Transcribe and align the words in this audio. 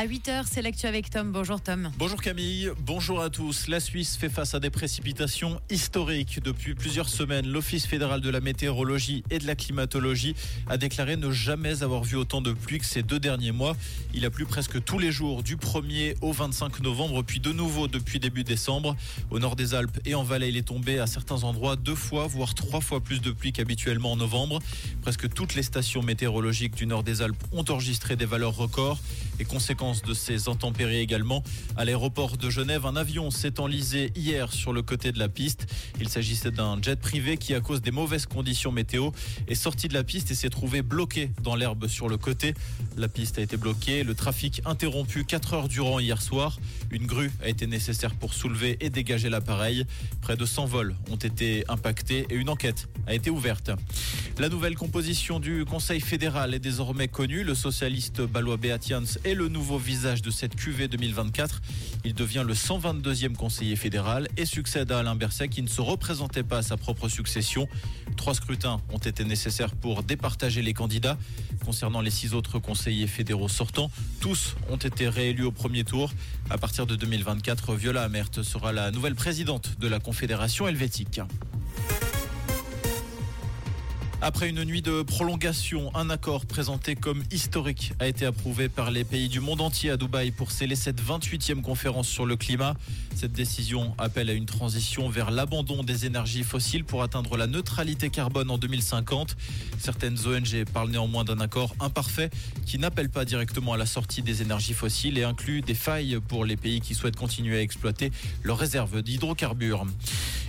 À 0.00 0.06
8h, 0.06 0.44
c'est 0.50 0.62
l'actu 0.62 0.86
avec 0.86 1.10
Tom. 1.10 1.30
Bonjour 1.30 1.60
Tom. 1.60 1.92
Bonjour 1.98 2.22
Camille, 2.22 2.70
bonjour 2.86 3.20
à 3.20 3.28
tous. 3.28 3.68
La 3.68 3.80
Suisse 3.80 4.16
fait 4.16 4.30
face 4.30 4.54
à 4.54 4.58
des 4.58 4.70
précipitations 4.70 5.60
historiques. 5.68 6.40
Depuis 6.42 6.74
plusieurs 6.74 7.10
semaines, 7.10 7.46
l'Office 7.46 7.84
fédéral 7.84 8.22
de 8.22 8.30
la 8.30 8.40
météorologie 8.40 9.22
et 9.28 9.38
de 9.38 9.46
la 9.46 9.54
climatologie 9.54 10.34
a 10.70 10.78
déclaré 10.78 11.18
ne 11.18 11.30
jamais 11.30 11.82
avoir 11.82 12.02
vu 12.02 12.16
autant 12.16 12.40
de 12.40 12.54
pluie 12.54 12.78
que 12.78 12.86
ces 12.86 13.02
deux 13.02 13.20
derniers 13.20 13.52
mois. 13.52 13.76
Il 14.14 14.24
a 14.24 14.30
plu 14.30 14.46
presque 14.46 14.82
tous 14.82 14.98
les 14.98 15.12
jours 15.12 15.42
du 15.42 15.56
1er 15.56 16.14
au 16.22 16.32
25 16.32 16.80
novembre, 16.80 17.22
puis 17.22 17.38
de 17.38 17.52
nouveau 17.52 17.86
depuis 17.86 18.20
début 18.20 18.42
décembre. 18.42 18.96
Au 19.30 19.38
nord 19.38 19.54
des 19.54 19.74
Alpes 19.74 20.00
et 20.06 20.14
en 20.14 20.22
Valais, 20.22 20.48
il 20.48 20.56
est 20.56 20.62
tombé 20.62 20.98
à 20.98 21.06
certains 21.06 21.44
endroits 21.44 21.76
deux 21.76 21.94
fois, 21.94 22.26
voire 22.26 22.54
trois 22.54 22.80
fois 22.80 23.00
plus 23.00 23.20
de 23.20 23.32
pluie 23.32 23.52
qu'habituellement 23.52 24.12
en 24.12 24.16
novembre. 24.16 24.60
Presque 25.02 25.28
toutes 25.28 25.54
les 25.54 25.62
stations 25.62 26.02
météorologiques 26.02 26.74
du 26.74 26.86
nord 26.86 27.02
des 27.02 27.20
Alpes 27.20 27.44
ont 27.52 27.66
enregistré 27.68 28.16
des 28.16 28.24
valeurs 28.24 28.56
records. 28.56 28.98
Et 29.40 29.44
de 29.90 30.14
ces 30.14 30.48
intempéries 30.48 30.98
également, 30.98 31.42
à 31.76 31.84
l'aéroport 31.84 32.36
de 32.36 32.48
Genève, 32.48 32.86
un 32.86 32.94
avion 32.94 33.30
s'est 33.30 33.58
enlisé 33.58 34.12
hier 34.14 34.52
sur 34.52 34.72
le 34.72 34.82
côté 34.82 35.10
de 35.10 35.18
la 35.18 35.28
piste. 35.28 35.66
Il 36.00 36.08
s'agissait 36.08 36.52
d'un 36.52 36.80
jet 36.80 36.98
privé 36.98 37.36
qui, 37.36 37.54
à 37.54 37.60
cause 37.60 37.82
des 37.82 37.90
mauvaises 37.90 38.26
conditions 38.26 38.70
météo, 38.70 39.10
est 39.48 39.54
sorti 39.56 39.88
de 39.88 39.94
la 39.94 40.04
piste 40.04 40.30
et 40.30 40.34
s'est 40.34 40.48
trouvé 40.50 40.82
bloqué 40.82 41.32
dans 41.42 41.56
l'herbe 41.56 41.88
sur 41.88 42.08
le 42.08 42.16
côté. 42.16 42.54
La 42.96 43.08
piste 43.08 43.38
a 43.38 43.42
été 43.42 43.56
bloquée, 43.56 44.04
le 44.04 44.14
trafic 44.14 44.62
interrompu 44.64 45.24
4 45.24 45.54
heures 45.54 45.68
durant 45.68 45.98
hier 45.98 46.22
soir. 46.22 46.58
Une 46.90 47.06
grue 47.06 47.32
a 47.42 47.48
été 47.48 47.66
nécessaire 47.66 48.14
pour 48.14 48.32
soulever 48.32 48.76
et 48.80 48.90
dégager 48.90 49.28
l'appareil. 49.28 49.86
Près 50.20 50.36
de 50.36 50.46
100 50.46 50.66
vols 50.66 50.94
ont 51.10 51.16
été 51.16 51.64
impactés 51.68 52.26
et 52.30 52.34
une 52.34 52.48
enquête 52.48 52.88
a 53.06 53.14
été 53.14 53.30
ouverte. 53.30 53.72
La 54.38 54.48
nouvelle 54.48 54.74
composition 54.74 55.38
du 55.38 55.66
Conseil 55.66 56.00
fédéral 56.00 56.54
est 56.54 56.60
désormais 56.60 57.08
connue. 57.08 57.44
Le 57.44 57.54
socialiste 57.54 58.22
balois 58.22 58.56
Beatians 58.56 59.04
est 59.24 59.34
le 59.34 59.48
nouveau 59.48 59.76
visage 59.76 60.22
de 60.22 60.30
cette 60.30 60.56
QV 60.56 60.88
2024. 60.88 61.60
Il 62.04 62.14
devient 62.14 62.44
le 62.46 62.54
122e 62.54 63.34
conseiller 63.34 63.76
fédéral 63.76 64.28
et 64.38 64.46
succède 64.46 64.92
à 64.92 65.00
Alain 65.00 65.14
Berset 65.14 65.48
qui 65.48 65.60
ne 65.60 65.68
se 65.68 65.82
représentait 65.82 66.42
pas 66.42 66.58
à 66.58 66.62
sa 66.62 66.78
propre 66.78 67.08
succession. 67.08 67.68
Trois 68.16 68.34
scrutins 68.34 68.80
ont 68.92 68.98
été 68.98 69.24
nécessaires 69.24 69.74
pour 69.74 70.02
départager 70.02 70.62
les 70.62 70.72
candidats. 70.72 71.18
Concernant 71.64 72.00
les 72.00 72.10
six 72.10 72.32
autres 72.32 72.58
conseillers 72.58 73.08
fédéraux 73.08 73.48
sortants, 73.48 73.90
tous 74.20 74.56
ont 74.70 74.76
été 74.76 75.08
réélus 75.08 75.44
au 75.44 75.52
premier 75.52 75.84
tour. 75.84 76.12
À 76.48 76.56
partir 76.56 76.86
de 76.86 76.96
2024, 76.96 77.74
Viola 77.74 78.04
Amert 78.04 78.30
sera 78.42 78.72
la 78.72 78.90
nouvelle 78.90 79.16
présidente 79.16 79.78
de 79.78 79.86
la 79.86 80.00
Confédération 80.00 80.66
helvétique. 80.66 81.20
Après 84.22 84.50
une 84.50 84.64
nuit 84.64 84.82
de 84.82 85.00
prolongation, 85.00 85.90
un 85.96 86.10
accord 86.10 86.44
présenté 86.44 86.94
comme 86.94 87.22
historique 87.30 87.94
a 88.00 88.06
été 88.06 88.26
approuvé 88.26 88.68
par 88.68 88.90
les 88.90 89.02
pays 89.02 89.30
du 89.30 89.40
monde 89.40 89.62
entier 89.62 89.88
à 89.88 89.96
Dubaï 89.96 90.30
pour 90.30 90.50
sceller 90.50 90.76
cette 90.76 91.02
28e 91.02 91.62
conférence 91.62 92.06
sur 92.06 92.26
le 92.26 92.36
climat. 92.36 92.74
Cette 93.14 93.32
décision 93.32 93.94
appelle 93.96 94.28
à 94.28 94.34
une 94.34 94.44
transition 94.44 95.08
vers 95.08 95.30
l'abandon 95.30 95.82
des 95.82 96.04
énergies 96.04 96.42
fossiles 96.42 96.84
pour 96.84 97.02
atteindre 97.02 97.38
la 97.38 97.46
neutralité 97.46 98.10
carbone 98.10 98.50
en 98.50 98.58
2050. 98.58 99.38
Certaines 99.78 100.18
ONG 100.26 100.66
parlent 100.70 100.90
néanmoins 100.90 101.24
d'un 101.24 101.40
accord 101.40 101.74
imparfait 101.80 102.28
qui 102.66 102.78
n'appelle 102.78 103.08
pas 103.08 103.24
directement 103.24 103.72
à 103.72 103.78
la 103.78 103.86
sortie 103.86 104.20
des 104.20 104.42
énergies 104.42 104.74
fossiles 104.74 105.16
et 105.16 105.24
inclut 105.24 105.62
des 105.62 105.74
failles 105.74 106.18
pour 106.28 106.44
les 106.44 106.58
pays 106.58 106.82
qui 106.82 106.94
souhaitent 106.94 107.16
continuer 107.16 107.56
à 107.56 107.62
exploiter 107.62 108.12
leurs 108.42 108.58
réserves 108.58 109.00
d'hydrocarbures. 109.00 109.86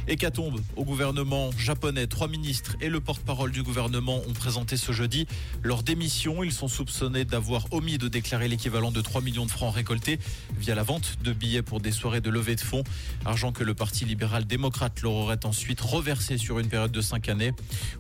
Hécatombe 0.07 0.59
au 0.75 0.83
gouvernement 0.83 1.52
japonais? 1.57 2.07
Trois 2.07 2.27
ministres 2.27 2.75
et 2.81 2.89
le 2.89 2.99
porte-parole 2.99 3.52
du 3.52 3.63
gouvernement 3.63 4.21
ont 4.27 4.33
présenté 4.33 4.77
ce 4.77 4.91
jeudi 4.91 5.27
leur 5.63 5.83
démission. 5.83 6.44
Ils 6.44 6.52
sont 6.52 6.67
soupçonnés 6.67 7.25
d'avoir 7.25 7.71
omis 7.71 7.97
de 7.97 8.07
déclarer 8.07 8.47
l'équivalent 8.47 8.91
de 8.91 9.02
3 9.02 9.22
millions 9.22 9.45
de 9.45 9.52
francs 9.52 9.73
récoltés 9.73 10.19
via 10.57 10.75
la 10.75 10.83
vente 10.83 11.17
de 11.23 11.33
billets 11.33 11.61
pour 11.61 11.79
des 11.79 11.91
soirées 11.91 12.22
de 12.22 12.29
levée 12.29 12.55
de 12.55 12.61
fonds. 12.61 12.83
Argent 13.25 13.52
que 13.52 13.63
le 13.63 13.73
Parti 13.73 14.05
libéral 14.05 14.45
démocrate 14.45 15.02
leur 15.02 15.13
aurait 15.13 15.45
ensuite 15.45 15.81
reversé 15.81 16.38
sur 16.38 16.59
une 16.59 16.68
période 16.68 16.91
de 16.91 17.01
5 17.01 17.29
années. 17.29 17.53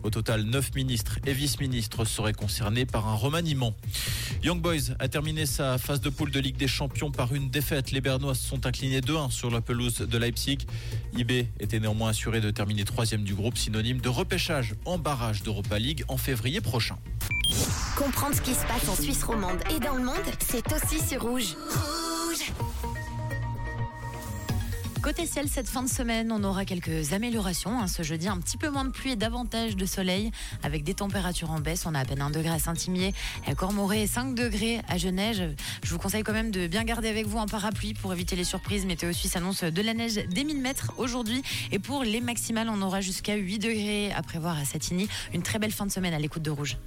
Au 0.03 0.09
total, 0.09 0.43
9 0.43 0.75
ministres 0.75 1.19
et 1.25 1.33
vice-ministres 1.33 2.05
seraient 2.05 2.33
concernés 2.33 2.85
par 2.85 3.07
un 3.07 3.15
remaniement. 3.15 3.73
Young 4.43 4.59
Boys 4.61 4.95
a 4.99 5.07
terminé 5.07 5.45
sa 5.45 5.77
phase 5.77 6.01
de 6.01 6.09
poule 6.09 6.31
de 6.31 6.39
Ligue 6.39 6.57
des 6.57 6.67
Champions 6.67 7.11
par 7.11 7.33
une 7.33 7.49
défaite. 7.49 7.91
Les 7.91 8.01
Bernois 8.01 8.35
se 8.35 8.47
sont 8.47 8.65
inclinés 8.65 9.01
2-1 9.01 9.29
sur 9.29 9.51
la 9.51 9.61
pelouse 9.61 9.99
de 9.99 10.17
Leipzig. 10.17 10.59
IB 11.15 11.47
était 11.59 11.79
néanmoins 11.91 12.11
assuré 12.11 12.39
de 12.39 12.51
terminer 12.51 12.85
troisième 12.85 13.23
du 13.23 13.35
groupe, 13.35 13.57
synonyme 13.57 13.99
de 13.99 14.07
repêchage 14.07 14.75
en 14.85 14.97
barrage 14.97 15.43
d'Europa 15.43 15.77
League 15.77 16.05
en 16.07 16.15
février 16.15 16.61
prochain. 16.61 16.95
Comprendre 17.97 18.33
ce 18.33 18.41
qui 18.41 18.53
se 18.53 18.65
passe 18.65 18.87
en 18.87 18.95
Suisse 18.95 19.23
romande 19.23 19.59
et 19.75 19.79
dans 19.79 19.95
le 19.95 20.03
monde, 20.03 20.15
c'est 20.39 20.63
aussi 20.71 21.05
sur 21.05 21.21
Rouge. 21.21 21.55
Côté 25.01 25.25
ciel, 25.25 25.47
cette 25.49 25.67
fin 25.67 25.81
de 25.81 25.89
semaine, 25.89 26.31
on 26.31 26.43
aura 26.43 26.63
quelques 26.63 27.13
améliorations. 27.13 27.79
hein. 27.79 27.87
Ce 27.87 28.03
jeudi, 28.03 28.27
un 28.27 28.37
petit 28.37 28.55
peu 28.57 28.69
moins 28.69 28.85
de 28.85 28.91
pluie 28.91 29.11
et 29.11 29.15
davantage 29.15 29.75
de 29.75 29.85
soleil, 29.87 30.31
avec 30.61 30.83
des 30.83 30.93
températures 30.93 31.49
en 31.49 31.59
baisse. 31.59 31.87
On 31.87 31.95
a 31.95 31.99
à 31.99 32.05
peine 32.05 32.21
1 32.21 32.29
degré 32.29 32.49
à 32.49 32.59
Saint-Imier, 32.59 33.13
à 33.47 33.55
Cormoré 33.55 34.03
et 34.03 34.07
5 34.07 34.35
degrés 34.35 34.79
à 34.87 34.97
Genève. 34.97 35.55
Je 35.83 35.89
vous 35.89 35.97
conseille 35.97 36.21
quand 36.21 36.33
même 36.33 36.51
de 36.51 36.67
bien 36.67 36.83
garder 36.83 37.09
avec 37.09 37.25
vous 37.25 37.39
un 37.39 37.47
parapluie 37.47 37.95
pour 37.95 38.13
éviter 38.13 38.35
les 38.35 38.43
surprises. 38.43 38.85
Météo 38.85 39.11
Suisse 39.11 39.35
annonce 39.35 39.63
de 39.63 39.81
la 39.81 39.95
neige 39.95 40.15
des 40.15 40.43
1000 40.43 40.61
mètres 40.61 40.93
aujourd'hui. 40.97 41.41
Et 41.71 41.79
pour 41.79 42.03
les 42.03 42.21
maximales, 42.21 42.69
on 42.69 42.81
aura 42.83 43.01
jusqu'à 43.01 43.35
8 43.35 43.57
degrés 43.57 44.11
à 44.13 44.21
prévoir 44.21 44.59
à 44.59 44.65
Satigny. 44.65 45.09
Une 45.33 45.41
très 45.41 45.57
belle 45.57 45.71
fin 45.71 45.87
de 45.87 45.91
semaine 45.91 46.13
à 46.13 46.19
l'écoute 46.19 46.43
de 46.43 46.51
Rouge. 46.51 46.77